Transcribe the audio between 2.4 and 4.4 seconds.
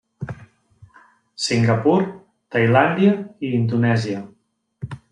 Tailàndia i Indonèsia.